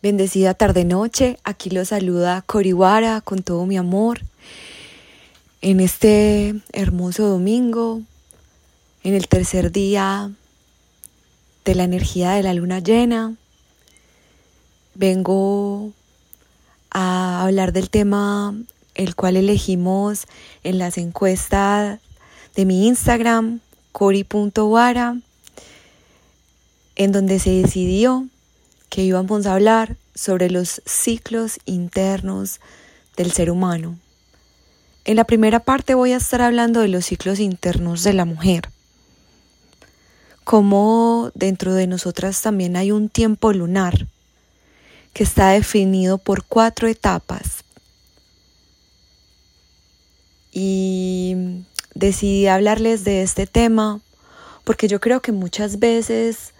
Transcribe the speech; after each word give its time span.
Bendecida 0.00 0.54
tarde-noche, 0.54 1.40
aquí 1.42 1.70
lo 1.70 1.84
saluda 1.84 2.42
Coriwara 2.42 3.20
con 3.20 3.42
todo 3.42 3.66
mi 3.66 3.76
amor. 3.76 4.20
En 5.60 5.80
este 5.80 6.54
hermoso 6.72 7.26
domingo, 7.26 8.02
en 9.02 9.14
el 9.14 9.26
tercer 9.26 9.72
día 9.72 10.30
de 11.64 11.74
la 11.74 11.82
energía 11.82 12.30
de 12.30 12.44
la 12.44 12.54
luna 12.54 12.78
llena, 12.78 13.34
vengo 14.94 15.90
a 16.92 17.42
hablar 17.42 17.72
del 17.72 17.90
tema 17.90 18.54
el 18.94 19.16
cual 19.16 19.36
elegimos 19.36 20.26
en 20.62 20.78
las 20.78 20.96
encuestas 20.96 21.98
de 22.54 22.64
mi 22.64 22.86
Instagram, 22.86 23.58
cori.wara, 23.90 25.16
en 26.94 27.10
donde 27.10 27.40
se 27.40 27.50
decidió 27.50 28.28
que 28.88 29.02
íbamos 29.02 29.46
a 29.46 29.54
hablar 29.54 29.96
sobre 30.14 30.50
los 30.50 30.82
ciclos 30.84 31.58
internos 31.64 32.60
del 33.16 33.32
ser 33.32 33.50
humano. 33.50 33.98
En 35.04 35.16
la 35.16 35.24
primera 35.24 35.60
parte 35.60 35.94
voy 35.94 36.12
a 36.12 36.18
estar 36.18 36.42
hablando 36.42 36.80
de 36.80 36.88
los 36.88 37.06
ciclos 37.06 37.40
internos 37.40 38.02
de 38.02 38.12
la 38.12 38.24
mujer. 38.24 38.68
Como 40.44 41.30
dentro 41.34 41.74
de 41.74 41.86
nosotras 41.86 42.40
también 42.42 42.76
hay 42.76 42.92
un 42.92 43.08
tiempo 43.08 43.52
lunar 43.52 44.06
que 45.12 45.24
está 45.24 45.50
definido 45.50 46.18
por 46.18 46.44
cuatro 46.44 46.88
etapas. 46.88 47.64
Y 50.52 51.64
decidí 51.94 52.46
hablarles 52.46 53.04
de 53.04 53.22
este 53.22 53.46
tema 53.46 54.00
porque 54.64 54.88
yo 54.88 55.00
creo 55.00 55.20
que 55.20 55.32
muchas 55.32 55.78
veces 55.78 56.52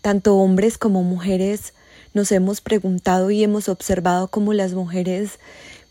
tanto 0.00 0.36
hombres 0.36 0.78
como 0.78 1.02
mujeres 1.02 1.72
nos 2.12 2.32
hemos 2.32 2.60
preguntado 2.60 3.30
y 3.30 3.42
hemos 3.44 3.68
observado 3.68 4.28
cómo 4.28 4.52
las 4.52 4.72
mujeres 4.72 5.38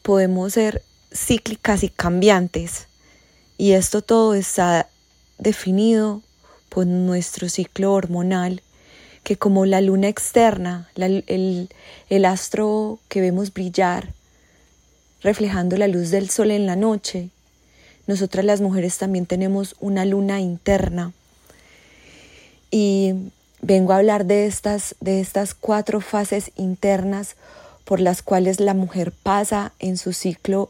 podemos 0.02 0.54
ser 0.54 0.84
cíclicas 1.14 1.84
y 1.84 1.90
cambiantes. 1.90 2.88
Y 3.58 3.72
esto 3.72 4.02
todo 4.02 4.34
está 4.34 4.88
definido 5.38 6.22
por 6.70 6.86
nuestro 6.86 7.50
ciclo 7.50 7.94
hormonal, 7.94 8.62
que 9.24 9.38
como 9.38 9.66
la 9.66 9.82
luna 9.82 10.08
externa, 10.08 10.90
el, 10.96 11.70
el 12.10 12.26
astro 12.26 13.00
que 13.08 13.22
vemos 13.22 13.54
brillar, 13.54 14.14
reflejando 15.22 15.78
la 15.78 15.88
luz 15.88 16.10
del 16.12 16.30
sol 16.30 16.52
en 16.52 16.66
la 16.66 16.76
noche, 16.76 17.30
nosotras 18.08 18.46
las 18.46 18.62
mujeres 18.62 18.98
también 18.98 19.26
tenemos 19.26 19.76
una 19.80 20.06
luna 20.06 20.40
interna. 20.42 21.14
Y 22.72 23.14
vengo 23.62 23.94
a 23.94 23.98
hablar 23.98 24.26
de 24.26 24.46
estas, 24.46 24.96
de 25.00 25.20
estas 25.20 25.54
cuatro 25.54 26.02
fases 26.02 26.52
internas 26.56 27.36
por 27.86 28.00
las 28.00 28.22
cuales 28.22 28.60
la 28.60 28.74
mujer 28.74 29.12
pasa 29.12 29.74
en 29.80 29.98
su 29.98 30.14
ciclo 30.14 30.70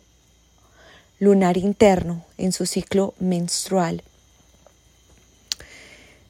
lunar 1.19 1.57
interno, 1.57 2.25
en 2.37 2.51
su 2.51 2.65
ciclo 2.65 3.13
menstrual. 3.19 4.03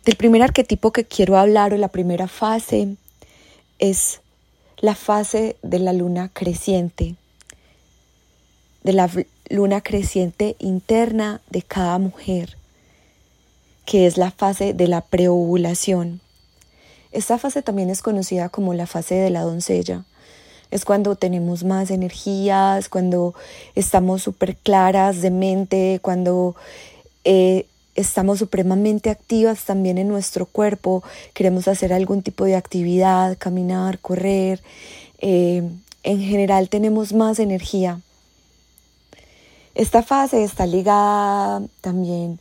Del 0.04 0.16
primer 0.16 0.42
arquetipo 0.42 0.92
que 0.92 1.06
quiero 1.06 1.38
hablar 1.38 1.74
o 1.74 1.78
la 1.78 1.90
primera 1.90 2.28
fase 2.28 2.96
es 3.78 4.22
la 4.80 4.96
fase 4.96 5.58
de 5.62 5.80
la 5.80 5.94
luna 5.94 6.30
creciente, 6.34 7.16
de 8.84 8.94
la 8.94 9.10
luna 9.50 9.82
creciente 9.82 10.56
interna 10.58 11.42
de 11.50 11.62
cada 11.62 12.00
mujer, 12.00 12.58
que 13.86 14.08
es 14.08 14.18
la 14.18 14.32
fase 14.32 14.74
de 14.74 14.88
la 14.88 15.02
preovulación. 15.02 16.22
Esta 17.12 17.40
fase 17.40 17.64
también 17.64 17.90
es 17.90 18.04
conocida 18.04 18.50
como 18.50 18.74
la 18.74 18.86
fase 18.86 19.16
de 19.16 19.32
la 19.32 19.42
doncella. 19.42 20.06
Es 20.70 20.86
cuando 20.86 21.16
tenemos 21.16 21.64
más 21.64 21.90
energías, 21.90 22.90
cuando 22.90 23.34
estamos 23.74 24.22
súper 24.22 24.56
claras 24.56 25.22
de 25.22 25.32
mente, 25.32 26.00
cuando 26.04 26.56
eh, 27.24 27.66
estamos 27.96 28.38
supremamente 28.38 29.10
activas 29.10 29.66
también 29.66 29.98
en 29.98 30.08
nuestro 30.08 30.46
cuerpo, 30.46 31.04
queremos 31.34 31.68
hacer 31.68 31.92
algún 31.94 32.22
tipo 32.22 32.46
de 32.46 32.56
actividad, 32.56 33.38
caminar, 33.40 33.98
correr. 33.98 34.62
Eh, 35.18 35.64
en 36.04 36.22
general 36.22 36.70
tenemos 36.70 37.14
más 37.14 37.40
energía. 37.40 38.02
Esta 39.74 40.04
fase 40.04 40.44
está 40.44 40.68
ligada 40.68 41.64
también 41.82 42.40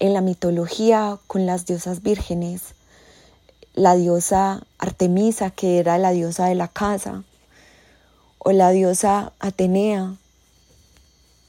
en 0.00 0.12
la 0.12 0.20
mitología 0.20 1.18
con 1.28 1.46
las 1.46 1.66
diosas 1.66 2.02
vírgenes 2.02 2.74
la 3.78 3.94
diosa 3.94 4.66
Artemisa, 4.78 5.50
que 5.50 5.78
era 5.78 5.98
la 5.98 6.10
diosa 6.10 6.46
de 6.46 6.56
la 6.56 6.66
casa, 6.66 7.22
o 8.38 8.50
la 8.50 8.70
diosa 8.70 9.32
Atenea, 9.38 10.16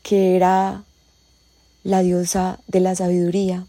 que 0.03 0.35
era 0.35 0.83
la 1.83 2.01
diosa 2.01 2.59
de 2.67 2.81
la 2.81 2.95
sabiduría. 2.95 3.65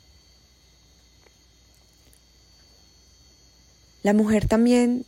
La 4.02 4.12
mujer 4.12 4.46
también 4.46 5.06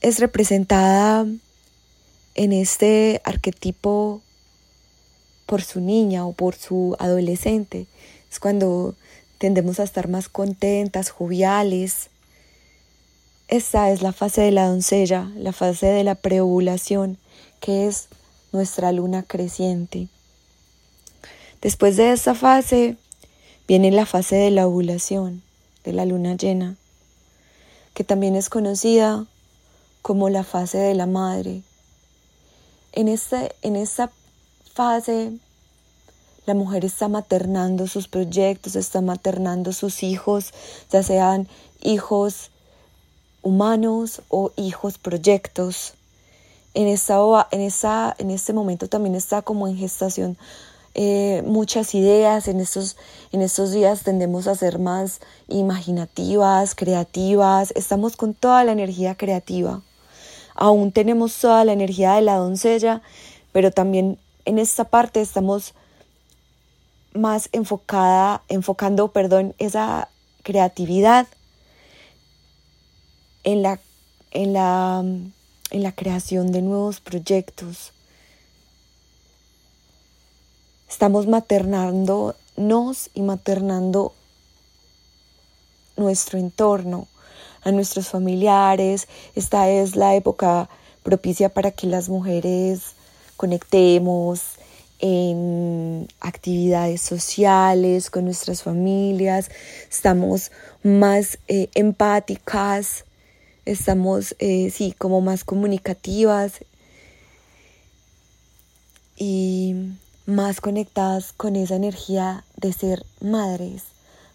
es 0.00 0.18
representada 0.18 1.24
en 2.34 2.52
este 2.52 3.20
arquetipo 3.24 4.22
por 5.46 5.62
su 5.62 5.80
niña 5.80 6.26
o 6.26 6.32
por 6.32 6.56
su 6.56 6.96
adolescente. 6.98 7.86
Es 8.30 8.40
cuando 8.40 8.96
tendemos 9.42 9.80
a 9.80 9.82
estar 9.82 10.06
más 10.06 10.28
contentas, 10.28 11.10
joviales. 11.10 12.10
Esta 13.48 13.90
es 13.90 14.00
la 14.00 14.12
fase 14.12 14.40
de 14.40 14.52
la 14.52 14.68
doncella, 14.68 15.32
la 15.34 15.52
fase 15.52 15.86
de 15.86 16.04
la 16.04 16.14
preovulación, 16.14 17.18
que 17.58 17.88
es 17.88 18.06
nuestra 18.52 18.92
luna 18.92 19.24
creciente. 19.24 20.06
Después 21.60 21.96
de 21.96 22.12
esta 22.12 22.36
fase 22.36 22.96
viene 23.66 23.90
la 23.90 24.06
fase 24.06 24.36
de 24.36 24.52
la 24.52 24.68
ovulación, 24.68 25.42
de 25.82 25.92
la 25.92 26.04
luna 26.04 26.36
llena, 26.36 26.76
que 27.94 28.04
también 28.04 28.36
es 28.36 28.48
conocida 28.48 29.26
como 30.02 30.28
la 30.28 30.44
fase 30.44 30.78
de 30.78 30.94
la 30.94 31.06
madre. 31.06 31.62
En, 32.92 33.08
este, 33.08 33.56
en 33.62 33.74
esta 33.74 34.12
fase 34.72 35.32
la 36.46 36.54
mujer 36.54 36.84
está 36.84 37.08
maternando 37.08 37.86
sus 37.86 38.08
proyectos, 38.08 38.76
está 38.76 39.00
maternando 39.00 39.72
sus 39.72 40.02
hijos, 40.02 40.52
ya 40.90 41.02
sean 41.02 41.48
hijos 41.82 42.50
humanos 43.42 44.22
o 44.28 44.52
hijos 44.56 44.98
proyectos. 44.98 45.94
En, 46.74 46.88
esta, 46.88 47.16
en, 47.50 47.60
esa, 47.60 48.14
en 48.18 48.30
este 48.30 48.52
momento 48.52 48.88
también 48.88 49.14
está 49.14 49.42
como 49.42 49.68
en 49.68 49.76
gestación 49.76 50.38
eh, 50.94 51.42
muchas 51.46 51.94
ideas. 51.94 52.48
En 52.48 52.60
estos, 52.60 52.96
en 53.32 53.42
estos 53.42 53.72
días 53.72 54.02
tendemos 54.02 54.46
a 54.46 54.54
ser 54.54 54.78
más 54.78 55.20
imaginativas, 55.48 56.74
creativas. 56.74 57.72
Estamos 57.76 58.16
con 58.16 58.34
toda 58.34 58.64
la 58.64 58.72
energía 58.72 59.14
creativa. 59.14 59.82
Aún 60.54 60.92
tenemos 60.92 61.38
toda 61.38 61.64
la 61.64 61.72
energía 61.72 62.14
de 62.14 62.22
la 62.22 62.36
doncella, 62.36 63.02
pero 63.52 63.70
también 63.70 64.18
en 64.44 64.58
esta 64.58 64.84
parte 64.84 65.20
estamos 65.20 65.74
más 67.14 67.48
enfocada, 67.52 68.42
enfocando, 68.48 69.08
perdón, 69.08 69.54
esa 69.58 70.08
creatividad 70.42 71.26
en 73.44 73.62
la, 73.62 73.80
en 74.30 74.52
la, 74.52 75.04
en 75.70 75.82
la 75.82 75.92
creación 75.92 76.52
de 76.52 76.62
nuevos 76.62 77.00
proyectos. 77.00 77.92
Estamos 80.88 81.26
maternándonos 81.26 83.10
y 83.14 83.22
maternando 83.22 84.12
nuestro 85.96 86.38
entorno, 86.38 87.08
a 87.64 87.70
nuestros 87.70 88.08
familiares. 88.08 89.08
Esta 89.34 89.68
es 89.68 89.96
la 89.96 90.14
época 90.14 90.68
propicia 91.02 91.48
para 91.48 91.70
que 91.70 91.86
las 91.86 92.08
mujeres 92.08 92.94
conectemos, 93.36 94.42
en 95.02 95.71
actividades 96.42 97.00
sociales 97.00 98.10
con 98.10 98.24
nuestras 98.24 98.64
familias, 98.64 99.48
estamos 99.88 100.50
más 100.82 101.38
eh, 101.46 101.68
empáticas, 101.76 103.04
estamos, 103.64 104.34
eh, 104.40 104.72
sí, 104.74 104.92
como 104.98 105.20
más 105.20 105.44
comunicativas 105.44 106.54
y 109.16 109.76
más 110.26 110.60
conectadas 110.60 111.32
con 111.32 111.54
esa 111.54 111.76
energía 111.76 112.44
de 112.56 112.72
ser 112.72 113.06
madres, 113.20 113.84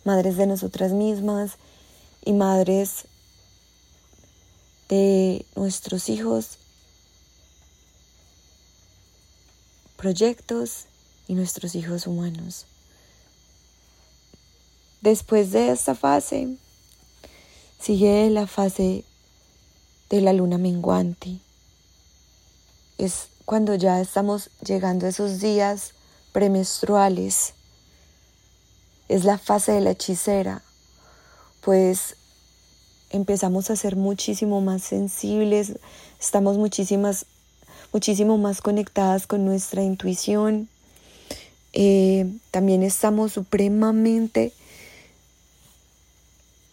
madres 0.05 0.37
de 0.37 0.47
nosotras 0.47 0.93
mismas 0.93 1.57
y 2.23 2.31
madres 2.31 3.03
de 4.87 5.45
nuestros 5.57 6.07
hijos 6.07 6.57
proyectos 9.97 10.85
y 11.27 11.33
nuestros 11.33 11.75
hijos 11.75 12.07
humanos. 12.07 12.65
Después 15.01 15.51
de 15.51 15.69
esta 15.69 15.95
fase, 15.95 16.57
sigue 17.79 18.29
la 18.29 18.47
fase 18.47 19.03
de 20.09 20.21
la 20.21 20.33
luna 20.33 20.57
menguante. 20.57 21.39
Es 22.97 23.27
cuando 23.45 23.75
ya 23.75 24.01
estamos 24.01 24.49
llegando 24.65 25.05
a 25.05 25.09
esos 25.09 25.39
días 25.39 25.93
premenstruales. 26.31 27.53
Es 29.07 29.23
la 29.23 29.37
fase 29.37 29.71
de 29.71 29.81
la 29.81 29.91
hechicera, 29.91 30.61
pues 31.61 32.15
empezamos 33.09 33.69
a 33.69 33.75
ser 33.75 33.95
muchísimo 33.95 34.59
más 34.61 34.83
sensibles, 34.83 35.73
estamos 36.19 36.57
muchísimas, 36.57 37.25
muchísimo 37.93 38.37
más 38.37 38.61
conectadas 38.61 39.27
con 39.27 39.45
nuestra 39.45 39.81
intuición. 39.83 40.69
Eh, 41.79 42.25
también 42.49 42.81
estamos 42.81 43.33
supremamente 43.33 44.51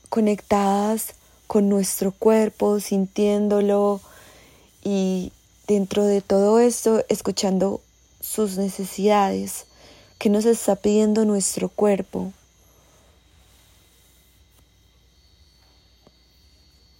conectadas 0.08 1.12
con 1.46 1.68
nuestro 1.68 2.10
cuerpo, 2.10 2.80
sintiéndolo 2.80 4.00
y 4.82 5.30
dentro 5.66 6.06
de 6.06 6.22
todo 6.22 6.58
esto 6.58 7.04
escuchando 7.10 7.82
sus 8.22 8.56
necesidades 8.56 9.66
que 10.18 10.30
nos 10.30 10.46
está 10.46 10.74
pidiendo 10.74 11.26
nuestro 11.26 11.68
cuerpo. 11.68 12.32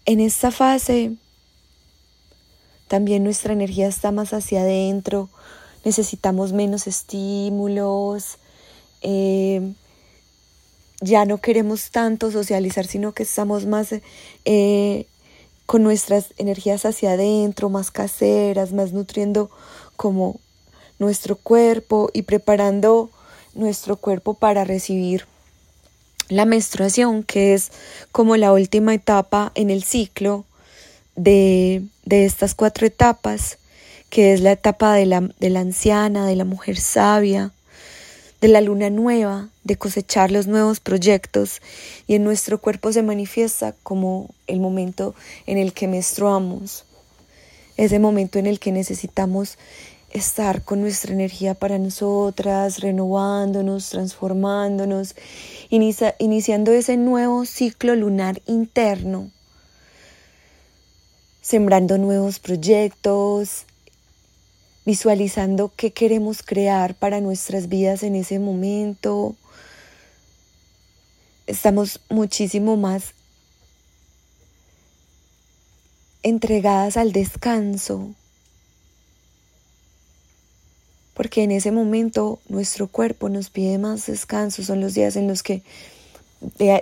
En 0.05 0.21
esta 0.21 0.51
fase 0.51 1.17
también 2.87 3.25
nuestra 3.25 3.55
energía 3.55 3.89
está 3.89 4.13
más 4.13 4.35
hacia 4.35 4.61
adentro, 4.61 5.31
necesitamos 5.85 6.53
menos 6.53 6.87
estímulos, 6.87 8.39
eh, 9.03 9.73
ya 11.01 11.25
no 11.25 11.39
queremos 11.39 11.91
tanto 11.91 12.31
socializar, 12.31 12.87
sino 12.87 13.13
que 13.13 13.25
estamos 13.25 13.67
más 13.67 13.95
eh, 14.45 15.07
con 15.67 15.83
nuestras 15.83 16.33
energías 16.39 16.85
hacia 16.85 17.13
adentro, 17.13 17.69
más 17.69 17.91
caseras, 17.91 18.73
más 18.73 18.93
nutriendo 18.93 19.51
como 19.97 20.41
nuestro 20.99 21.37
cuerpo 21.37 22.11
y 22.13 22.23
preparando 22.23 23.11
nuestro 23.55 23.97
cuerpo 23.97 24.35
para 24.35 24.65
recibir 24.65 25.27
la 26.29 26.45
menstruación, 26.45 27.23
que 27.23 27.55
es 27.55 27.71
como 28.13 28.37
la 28.37 28.53
última 28.53 28.95
etapa 28.95 29.53
en 29.55 29.71
el 29.71 29.85
ciclo 29.85 30.45
de, 31.17 31.83
estas 32.09 32.55
cuatro 32.55 32.87
etapas, 32.87 33.59
que 34.15 34.33
es 34.33 34.43
la 34.43 34.53
etapa 34.53 34.95
de 34.95 35.07
la, 35.07 35.29
de 35.41 35.51
la 35.51 35.59
anciana, 35.59 36.25
de 36.25 36.37
la 36.37 36.45
mujer 36.45 36.77
sabia, 36.77 37.51
de 38.41 38.47
la 38.47 38.61
luna 38.61 38.89
nueva, 38.89 39.49
de 39.65 39.75
cosechar 39.75 40.31
los 40.31 40.47
nuevos 40.47 40.79
proyectos. 40.79 41.61
Y 42.07 42.15
en 42.15 42.23
nuestro 42.23 42.61
cuerpo 42.61 42.93
se 42.93 43.03
manifiesta 43.03 43.75
como 43.83 44.31
el 44.47 44.61
momento 44.61 45.17
en 45.47 45.59
el 45.59 45.73
que 45.73 45.89
menstruamos, 45.89 46.85
ese 47.77 47.99
momento 47.99 48.39
en 48.39 48.47
el 48.47 48.61
que 48.61 48.71
necesitamos 48.71 49.59
estar 50.13 50.63
con 50.63 50.81
nuestra 50.81 51.13
energía 51.13 51.55
para 51.55 51.77
nosotras, 51.79 52.79
renovándonos, 52.79 53.91
transformándonos, 53.91 55.17
iniciando 55.71 56.71
ese 56.71 56.97
nuevo 56.97 57.47
ciclo 57.47 57.97
lunar 57.97 58.41
interno, 58.47 59.33
sembrando 61.43 61.99
nuevos 61.99 62.39
proyectos, 62.39 63.67
visualizando 64.85 65.73
qué 65.77 65.93
queremos 65.93 66.43
crear 66.43 66.95
para 66.95 67.21
nuestras 67.21 67.69
vidas 67.69 68.03
en 68.03 68.15
ese 68.15 68.39
momento. 68.39 69.35
Estamos 71.47 72.01
muchísimo 72.09 72.77
más 72.77 73.15
entregadas 76.23 76.97
al 76.97 77.13
descanso, 77.13 78.15
porque 81.13 81.43
en 81.43 81.51
ese 81.51 81.71
momento 81.71 82.41
nuestro 82.49 82.89
cuerpo 82.89 83.29
nos 83.29 83.51
pide 83.51 83.79
más 83.79 84.07
descanso, 84.07 84.65
son 84.65 84.81
los 84.81 84.95
días 84.95 85.17
en 85.17 85.29
los 85.29 85.43
que 85.43 85.63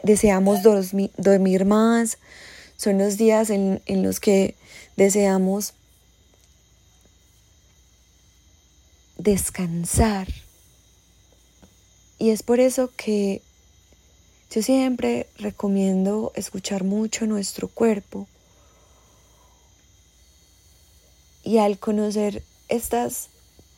deseamos 0.05 0.61
dormir, 0.63 1.65
más, 1.65 2.19
son 2.77 2.99
los 2.99 3.17
días 3.17 3.51
en, 3.51 3.83
en 3.87 4.03
los 4.05 4.21
que 4.21 4.55
deseamos 4.97 5.75
descansar. 9.23 10.29
Y 12.19 12.31
es 12.31 12.43
por 12.43 12.61
eso 12.61 12.91
que 12.97 13.43
yo 14.51 14.63
siempre 14.63 15.29
recomiendo 15.39 16.33
escuchar 16.35 16.85
mucho 16.85 17.27
nuestro 17.27 17.69
cuerpo. 17.69 18.27
Y 21.43 21.59
al 21.59 21.79
conocer 21.79 22.43
estas 22.69 23.29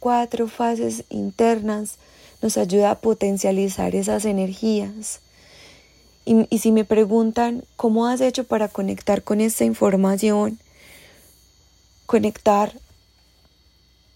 cuatro 0.00 0.49
fases 0.49 1.05
internas 1.08 1.97
nos 2.43 2.58
ayuda 2.58 2.90
a 2.90 3.00
potencializar 3.00 3.94
esas 3.94 4.25
energías. 4.25 5.20
Y, 6.26 6.58
si 6.58 6.73
me 6.73 6.85
preguntan 6.85 7.64
cómo 7.76 8.06
has 8.06 8.20
hecho 8.20 8.44
para 8.44 8.69
conectar 8.69 9.23
con 9.23 9.40
esta 9.40 9.64
información, 9.64 10.58
conectar 12.06 12.79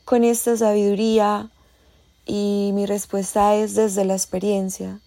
con 0.09 0.25
esta 0.25 0.57
sabiduría, 0.57 1.51
y 2.25 2.71
mi 2.73 2.87
respuesta 2.87 3.55
es 3.57 3.75
desde 3.75 4.07
la 4.07 4.15
experiencia, 4.15 5.01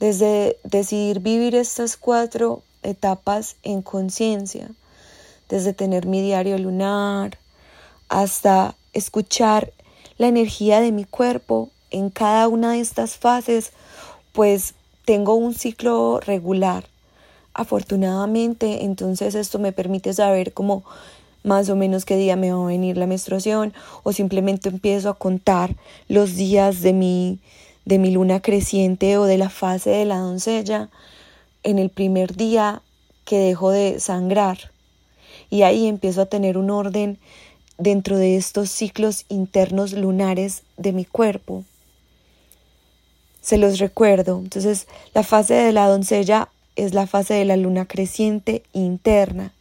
desde 0.00 0.58
decidir 0.64 1.20
vivir 1.20 1.54
estas 1.54 1.96
cuatro 1.96 2.64
etapas 2.82 3.54
en 3.62 3.82
conciencia, 3.82 4.68
desde 5.48 5.74
tener 5.74 6.06
mi 6.06 6.20
diario 6.22 6.58
lunar 6.58 7.38
hasta 8.08 8.74
escuchar 8.92 9.72
la 10.18 10.26
energía 10.26 10.80
de 10.80 10.90
mi 10.90 11.04
cuerpo 11.04 11.70
en 11.92 12.10
cada 12.10 12.48
una 12.48 12.72
de 12.72 12.80
estas 12.80 13.16
fases, 13.16 13.70
pues 14.32 14.74
tengo 15.04 15.36
un 15.36 15.54
ciclo 15.54 16.18
regular. 16.18 16.86
Afortunadamente, 17.54 18.82
entonces 18.82 19.36
esto 19.36 19.60
me 19.60 19.70
permite 19.70 20.12
saber 20.12 20.52
cómo 20.52 20.82
más 21.42 21.68
o 21.68 21.76
menos 21.76 22.04
qué 22.04 22.16
día 22.16 22.36
me 22.36 22.52
va 22.52 22.62
a 22.62 22.66
venir 22.66 22.96
la 22.96 23.06
menstruación 23.06 23.72
o 24.02 24.12
simplemente 24.12 24.68
empiezo 24.68 25.08
a 25.10 25.18
contar 25.18 25.74
los 26.08 26.36
días 26.36 26.82
de 26.82 26.92
mi 26.92 27.38
de 27.84 27.98
mi 27.98 28.12
luna 28.12 28.40
creciente 28.40 29.18
o 29.18 29.24
de 29.24 29.38
la 29.38 29.50
fase 29.50 29.90
de 29.90 30.04
la 30.04 30.18
doncella 30.18 30.88
en 31.64 31.80
el 31.80 31.90
primer 31.90 32.36
día 32.36 32.80
que 33.24 33.38
dejo 33.38 33.70
de 33.70 33.98
sangrar 33.98 34.70
y 35.50 35.62
ahí 35.62 35.86
empiezo 35.86 36.22
a 36.22 36.26
tener 36.26 36.56
un 36.56 36.70
orden 36.70 37.18
dentro 37.78 38.16
de 38.16 38.36
estos 38.36 38.70
ciclos 38.70 39.24
internos 39.28 39.92
lunares 39.92 40.62
de 40.76 40.92
mi 40.92 41.04
cuerpo. 41.04 41.64
Se 43.40 43.58
los 43.58 43.78
recuerdo. 43.78 44.38
Entonces, 44.38 44.86
la 45.14 45.22
fase 45.22 45.54
de 45.54 45.72
la 45.72 45.88
doncella 45.88 46.48
es 46.76 46.94
la 46.94 47.06
fase 47.06 47.34
de 47.34 47.44
la 47.44 47.56
luna 47.56 47.86
creciente 47.86 48.62
interna, 48.72 49.52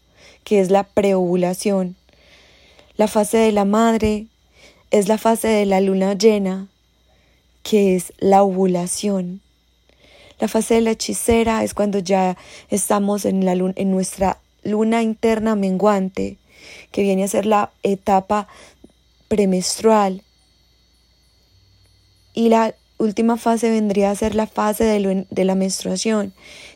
que 0.44 0.60
es 0.60 0.72
la 0.72 0.84
preovulación. 0.84 1.96
La 2.98 3.08
fase 3.08 3.38
de 3.38 3.52
la 3.52 3.66
madre 3.66 4.28
es 4.92 5.08
la 5.08 5.18
fase 5.18 5.48
de 5.48 5.66
la 5.66 5.82
luna 5.82 6.14
llena, 6.14 6.68
que 7.64 7.96
es 7.96 8.14
la 8.20 8.44
ovulación. 8.44 9.42
La 10.40 10.48
fase 10.48 10.76
de 10.76 10.82
la 10.82 10.92
hechicera 10.92 11.64
es 11.64 11.74
cuando 11.74 12.00
ya 12.00 12.38
estamos 12.70 13.26
en, 13.26 13.46
la 13.46 13.54
en 13.54 13.92
nuestra 13.92 14.40
luna 14.64 15.02
interna 15.02 15.56
menguante, 15.56 16.38
que 16.92 17.04
viene 17.04 17.24
a 17.24 17.28
ser 17.28 17.46
la 17.46 17.72
etapa 17.84 18.48
premenstrual. 19.28 20.24
Y 22.34 22.50
la 22.50 22.76
última 22.98 23.38
fase 23.38 23.70
vendría 23.70 24.12
a 24.12 24.16
ser 24.16 24.36
la 24.36 24.48
fase 24.48 24.84
de, 24.84 25.46
la 25.46 25.56
menstruación, 25.56 26.34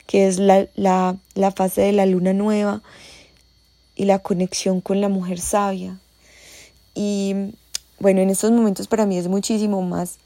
que 0.08 0.28
es 0.28 0.40
la, 0.40 0.68
la 0.76 1.52
fase 1.52 1.82
de 1.82 1.92
la 1.92 2.06
luna 2.06 2.34
nueva 2.34 2.82
y 3.96 4.06
la 4.06 4.20
conexión 4.20 4.82
con 4.82 5.02
la 5.02 5.10
mujer 5.10 5.40
sabia. 5.40 6.00
Y 6.94 7.56
bueno, 8.00 8.22
en 8.22 8.30
estos 8.30 8.52
momentos 8.52 8.88
para 8.88 9.06
mí 9.06 9.18
es 9.18 9.28
muchísimo 9.28 9.82
más 9.82 10.20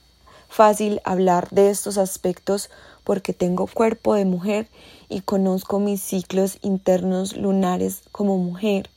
fácil 0.48 1.00
hablar 1.04 1.50
de 1.52 1.70
estos 1.70 1.98
aspectos 1.98 2.70
porque 3.04 3.34
tengo 3.34 3.68
cuerpo 3.68 4.16
de 4.16 4.26
mujer 4.26 4.68
y 5.08 5.22
conozco 5.22 5.80
mis 5.80 6.02
ciclos 6.02 6.58
internos 6.62 7.38
lunares 7.38 8.02
como 8.12 8.38
mujer 8.38 8.90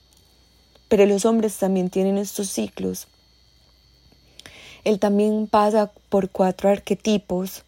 pero 0.93 1.07
los 1.07 1.25
hombres 1.25 1.57
también 1.57 1.89
tienen 1.89 2.19
estos 2.19 2.51
ciclos. 2.51 3.09
Él 4.85 4.99
también 4.99 5.47
pasa 5.47 5.91
por 6.11 6.29
cuatro 6.29 6.69
arquetipos 6.69 7.65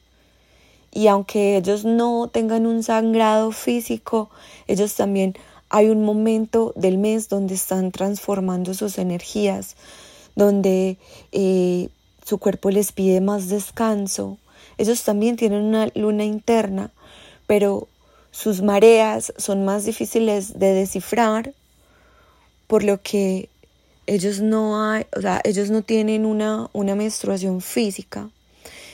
y 0.91 1.07
aunque 1.07 1.57
ellos 1.57 1.87
no 1.87 2.29
tengan 2.31 2.67
un 2.67 2.83
sangrado 2.83 3.51
físico, 3.51 4.29
ellos 4.67 4.95
también 4.95 5.39
hay 5.75 5.89
un 5.89 6.05
momento 6.05 6.73
del 6.77 6.99
mes 6.99 7.29
donde 7.29 7.55
están 7.55 7.91
transformando 7.91 8.75
sus 8.75 8.97
energías, 8.97 9.75
donde 10.37 10.99
eh, 11.33 11.89
su 12.25 12.39
cuerpo 12.39 12.71
les 12.71 12.93
pide 12.93 13.21
más 13.21 13.49
descanso. 13.49 14.39
Ellos 14.79 15.03
también 15.03 15.35
tienen 15.35 15.63
una 15.63 15.89
luna 15.97 16.23
interna, 16.23 16.93
pero 17.49 17.89
sus 18.31 18.63
mareas 18.63 19.33
son 19.37 19.65
más 19.65 19.85
difíciles 19.85 20.61
de 20.61 20.75
descifrar 20.75 21.53
por 22.69 22.85
lo 22.85 23.03
que 23.03 23.49
ellos 24.07 24.41
no 24.41 24.81
hay, 24.81 25.07
o 25.17 25.21
sea, 25.23 25.41
ellos 25.43 25.71
no 25.71 25.83
tienen 25.83 26.25
una, 26.25 26.71
una 26.73 26.95
menstruación 26.95 27.61
física. 27.61 28.31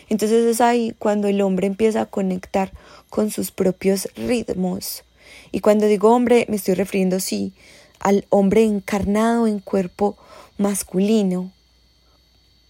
Entonces 0.09 0.47
es 0.47 0.63
ahí 0.63 0.95
cuando 0.99 1.29
el 1.29 1.43
hombre 1.43 1.67
empieza 1.67 2.01
a 2.01 2.07
conectar 2.07 2.73
con 3.11 3.31
sus 3.31 3.51
propios 3.51 4.09
ritmos. 4.17 5.05
Y 5.53 5.61
cuando 5.61 5.87
digo 5.87 6.15
hombre, 6.15 6.47
me 6.49 6.57
estoy 6.57 6.75
refiriendo, 6.75 7.21
sí, 7.21 7.53
al 7.99 8.27
hombre 8.31 8.65
encarnado 8.65 9.47
en 9.47 9.59
cuerpo 9.59 10.17
masculino, 10.59 11.53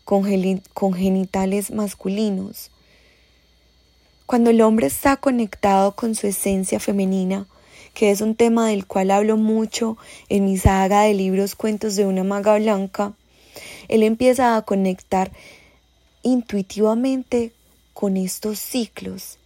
con, 0.05 0.25
con 0.75 0.93
genitales 0.95 1.71
masculinos. 1.71 2.71
Cuando 4.27 4.51
el 4.51 4.61
hombre 4.61 4.87
está 4.87 5.17
conectado 5.17 5.95
con 5.95 6.15
su 6.15 6.27
esencia 6.27 6.81
femenina, 6.81 7.47
que 7.95 8.11
es 8.11 8.21
un 8.21 8.35
tema 8.35 8.69
del 8.69 8.87
cual 8.87 9.11
hablo 9.11 9.37
mucho 9.37 9.97
en 10.29 10.45
mi 10.45 10.57
saga 10.57 11.03
de 11.03 11.15
libros 11.15 11.55
Cuentos 11.55 11.97
de 11.97 12.07
una 12.07 12.25
maga 12.25 12.57
blanca, 12.59 13.15
él 13.89 14.03
empieza 14.03 14.57
a 14.57 14.63
conectar 14.63 15.33
intuitivamente 16.23 17.53
con 17.93 18.17
estos 18.17 18.59
ciclos 18.59 19.39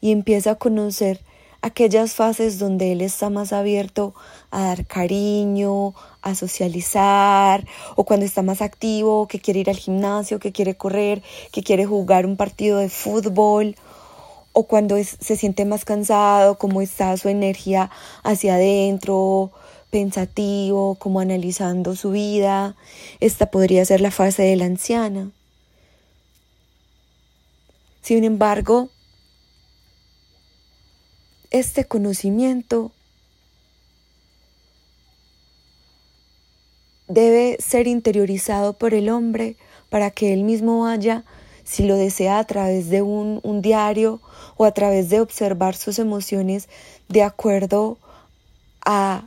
y 0.00 0.12
empieza 0.12 0.52
a 0.52 0.54
conocer 0.56 1.20
aquellas 1.62 2.14
fases 2.14 2.58
donde 2.58 2.92
él 2.92 3.00
está 3.00 3.30
más 3.30 3.52
abierto 3.52 4.14
a 4.50 4.62
dar 4.62 4.86
cariño, 4.86 5.94
a 6.22 6.34
socializar, 6.34 7.66
o 7.96 8.04
cuando 8.04 8.26
está 8.26 8.42
más 8.42 8.62
activo, 8.62 9.26
que 9.28 9.40
quiere 9.40 9.60
ir 9.60 9.70
al 9.70 9.76
gimnasio, 9.76 10.38
que 10.38 10.52
quiere 10.52 10.76
correr, 10.76 11.22
que 11.52 11.62
quiere 11.62 11.86
jugar 11.86 12.26
un 12.26 12.36
partido 12.36 12.78
de 12.78 12.88
fútbol, 12.88 13.76
o 14.52 14.64
cuando 14.64 14.96
se 15.02 15.36
siente 15.36 15.64
más 15.64 15.84
cansado, 15.84 16.58
cómo 16.58 16.82
está 16.82 17.16
su 17.16 17.28
energía 17.28 17.90
hacia 18.24 18.54
adentro, 18.54 19.52
pensativo, 19.90 20.96
como 20.96 21.20
analizando 21.20 21.94
su 21.94 22.10
vida. 22.10 22.76
Esta 23.20 23.46
podría 23.50 23.84
ser 23.84 24.00
la 24.00 24.10
fase 24.10 24.42
de 24.42 24.56
la 24.56 24.64
anciana. 24.64 25.30
Sin 28.02 28.24
embargo, 28.24 28.88
este 31.50 31.84
conocimiento 31.84 32.92
debe 37.08 37.56
ser 37.60 37.86
interiorizado 37.86 38.74
por 38.74 38.94
el 38.94 39.08
hombre 39.08 39.56
para 39.88 40.10
que 40.10 40.32
él 40.32 40.44
mismo 40.44 40.82
vaya, 40.82 41.24
si 41.64 41.86
lo 41.86 41.96
desea, 41.96 42.38
a 42.38 42.44
través 42.44 42.90
de 42.90 43.02
un, 43.02 43.40
un 43.42 43.62
diario 43.62 44.20
o 44.56 44.64
a 44.64 44.72
través 44.72 45.08
de 45.08 45.20
observar 45.20 45.74
sus 45.74 45.98
emociones 45.98 46.68
de 47.08 47.22
acuerdo 47.22 47.98
a 48.84 49.26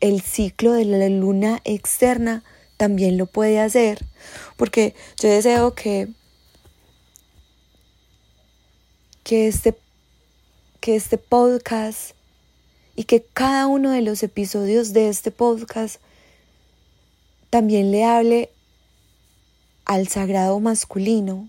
el 0.00 0.20
ciclo 0.20 0.72
de 0.72 0.84
la 0.84 1.08
luna 1.08 1.60
externa 1.64 2.42
también 2.76 3.16
lo 3.16 3.26
puede 3.26 3.60
hacer. 3.60 4.04
Porque 4.56 4.94
yo 5.20 5.28
deseo 5.28 5.74
que 5.74 6.08
que 9.22 9.46
este 9.46 9.72
que 10.82 10.96
este 10.96 11.16
podcast 11.16 12.10
y 12.96 13.04
que 13.04 13.22
cada 13.22 13.68
uno 13.68 13.92
de 13.92 14.02
los 14.02 14.24
episodios 14.24 14.92
de 14.92 15.08
este 15.08 15.30
podcast 15.30 16.00
también 17.50 17.92
le 17.92 18.04
hable 18.04 18.50
al 19.84 20.08
sagrado 20.08 20.58
masculino 20.58 21.48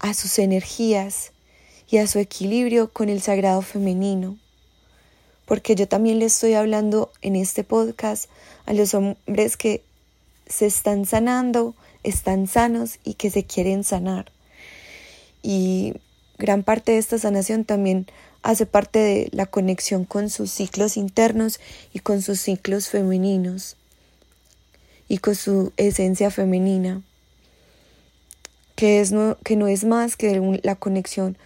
a 0.00 0.12
sus 0.12 0.38
energías 0.38 1.32
y 1.88 1.96
a 1.96 2.06
su 2.06 2.18
equilibrio 2.18 2.92
con 2.92 3.08
el 3.08 3.22
sagrado 3.22 3.62
femenino. 3.62 4.38
Porque 5.46 5.74
yo 5.74 5.88
también 5.88 6.18
le 6.18 6.26
estoy 6.26 6.52
hablando 6.52 7.10
en 7.22 7.36
este 7.36 7.64
podcast 7.64 8.28
a 8.66 8.74
los 8.74 8.92
hombres 8.92 9.56
que 9.56 9.82
se 10.46 10.66
están 10.66 11.06
sanando, 11.06 11.74
están 12.02 12.48
sanos 12.48 12.98
y 13.02 13.14
que 13.14 13.30
se 13.30 13.44
quieren 13.44 13.82
sanar. 13.82 14.30
Y 15.42 15.94
gran 16.38 16.62
parte 16.62 16.92
de 16.92 16.98
esta 16.98 17.18
sanación 17.18 17.64
también 17.64 18.06
hace 18.42 18.66
parte 18.66 18.98
de 18.98 19.28
la 19.32 19.46
conexión 19.46 20.04
con 20.04 20.30
sus 20.30 20.50
ciclos 20.50 20.96
internos 20.96 21.60
y 21.92 22.00
con 22.00 22.22
sus 22.22 22.40
ciclos 22.40 22.88
femeninos 22.88 23.76
y 25.08 25.18
con 25.18 25.34
su 25.34 25.72
esencia 25.76 26.30
femenina 26.30 27.02
que, 28.74 29.00
es 29.00 29.12
no, 29.12 29.38
que 29.44 29.56
no 29.56 29.68
es 29.68 29.84
más 29.84 30.16
que 30.16 30.60
la 30.62 30.76
conexión 30.76 31.36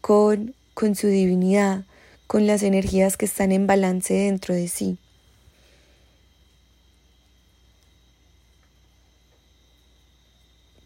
con, 0.00 0.54
con 0.74 0.94
su 0.94 1.06
divinidad, 1.06 1.84
con 2.26 2.46
las 2.46 2.62
energías 2.62 3.16
que 3.16 3.24
están 3.24 3.52
en 3.52 3.66
balance 3.66 4.12
dentro 4.14 4.54
de 4.54 4.68
sí. 4.68 4.98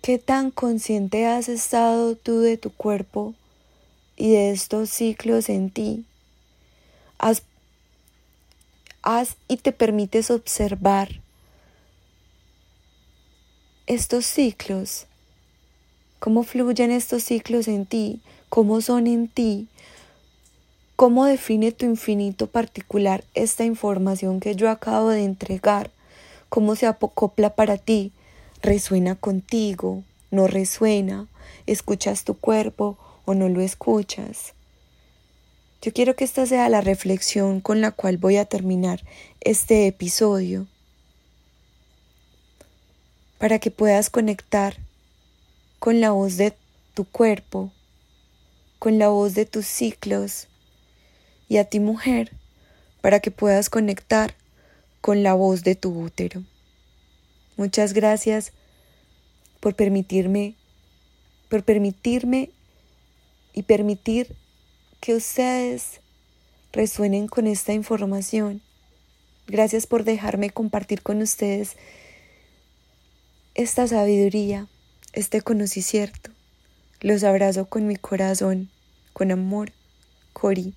¿Qué 0.03 0.19
tan 0.19 0.51
consciente 0.51 1.27
has 1.27 1.49
estado 1.49 2.17
tú 2.17 2.41
de 2.41 2.57
tu 2.57 2.71
cuerpo 2.71 3.35
y 4.19 4.33
de 4.33 4.51
estos 4.51 4.91
ciclos 4.91 5.49
en 5.49 5.71
ti? 5.71 6.05
Haz, 7.19 7.43
haz 9.03 9.37
y 9.49 9.57
te 9.57 9.73
permites 9.73 10.31
observar 10.31 11.23
estos 13.87 14.27
ciclos 14.27 15.07
cómo 16.19 16.43
fluyen 16.43 16.91
estos 16.91 17.23
ciclos 17.23 17.69
en 17.69 17.87
ti, 17.87 18.21
cómo 18.49 18.81
son 18.81 19.07
en 19.07 19.29
ti, 19.29 19.69
cómo 20.97 21.25
define 21.25 21.73
tu 21.73 21.87
infinito 21.87 22.49
particular 22.49 23.25
esta 23.35 23.65
información 23.65 24.41
que 24.41 24.57
yo 24.57 24.69
acabo 24.69 25.11
de 25.11 25.25
entregar, 25.25 25.91
cómo 26.49 26.75
se 26.75 26.87
acopla 26.87 27.55
para 27.55 27.77
ti, 27.77 28.13
resuena 28.63 29.15
contigo, 29.15 30.03
no 30.31 30.49
resuena, 30.49 31.29
escuchas 31.67 32.25
tu 32.25 32.35
cuerpo 32.35 32.99
o 33.29 33.35
no 33.35 33.51
lo 33.51 33.61
escuchas. 33.61 34.55
Yo 35.83 35.93
quiero 35.93 36.17
que 36.17 36.25
esta 36.25 36.47
sea 36.47 36.71
la 36.71 36.81
reflexión 36.81 37.61
con 37.61 37.83
la 37.83 37.91
cual 37.91 38.17
voy 38.17 38.39
a 38.39 38.47
terminar 38.47 39.05
este 39.43 39.87
episodio, 39.87 40.67
para 43.37 43.59
que 43.59 43.71
puedas 43.71 44.09
conectar 44.09 44.79
con 45.79 46.01
la 46.01 46.11
voz 46.11 46.39
de 46.39 46.57
tu 46.95 47.05
cuerpo, 47.05 47.71
con 48.79 48.99
la 48.99 49.09
voz 49.11 49.35
de 49.35 49.45
tus 49.45 49.67
ciclos 49.67 50.49
y 51.51 51.59
a 51.59 51.65
ti 51.65 51.81
mujer 51.81 52.33
para 53.03 53.21
que 53.21 53.31
puedas 53.31 53.69
conectar 53.69 54.35
con 55.03 55.23
la 55.23 55.35
voz 55.35 55.65
de 55.65 55.75
tu 55.75 55.91
útero. 55.91 56.45
Muchas 57.59 57.93
gracias 57.93 58.53
por 59.61 59.75
permitirme, 59.75 60.55
por 61.51 61.63
permitirme 61.63 62.53
y 63.53 63.63
permitir 63.63 64.35
que 65.01 65.15
ustedes 65.15 66.01
resuenen 66.73 67.29
con 67.29 67.47
esta 67.47 67.73
información. 67.73 68.63
Gracias 69.47 69.87
por 69.87 70.05
dejarme 70.05 70.51
compartir 70.51 71.03
con 71.03 71.23
ustedes 71.23 71.77
esta 73.55 73.87
sabiduría 73.87 74.69
este 75.13 75.41
conocimiento. 75.41 76.31
Los 77.01 77.25
abrazo 77.25 77.67
con 77.67 77.87
mi 77.87 77.97
corazón, 77.97 78.71
con 79.13 79.31
amor, 79.31 79.73
Cori. 80.33 80.75